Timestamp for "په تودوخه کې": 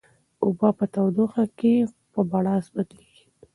0.77-1.73